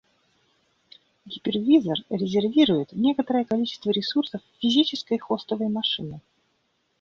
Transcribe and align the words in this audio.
Гипервизор 1.27 1.97
«резервирует» 2.09 2.91
некоторое 2.93 3.45
количество 3.45 3.91
ресурсов 3.91 4.41
физической 4.59 5.19
хостовой 5.19 5.69
машины 5.69 6.21